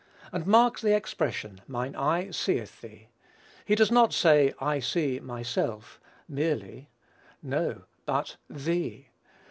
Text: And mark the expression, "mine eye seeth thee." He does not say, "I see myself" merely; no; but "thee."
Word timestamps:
And 0.31 0.47
mark 0.47 0.79
the 0.79 0.95
expression, 0.95 1.61
"mine 1.67 1.95
eye 1.95 2.31
seeth 2.31 2.81
thee." 2.81 3.09
He 3.65 3.75
does 3.75 3.91
not 3.91 4.13
say, 4.13 4.51
"I 4.59 4.79
see 4.79 5.19
myself" 5.19 6.01
merely; 6.27 6.89
no; 7.43 7.83
but 8.07 8.37
"thee." 8.49 9.09